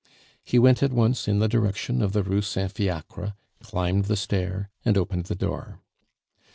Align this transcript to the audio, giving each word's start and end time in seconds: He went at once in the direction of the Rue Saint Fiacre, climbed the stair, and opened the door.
He 0.43 0.57
went 0.57 0.81
at 0.81 0.91
once 0.91 1.27
in 1.27 1.37
the 1.37 1.47
direction 1.47 2.01
of 2.01 2.11
the 2.11 2.23
Rue 2.23 2.41
Saint 2.41 2.71
Fiacre, 2.71 3.35
climbed 3.61 4.05
the 4.05 4.15
stair, 4.17 4.71
and 4.83 4.97
opened 4.97 5.25
the 5.25 5.35
door. 5.35 5.77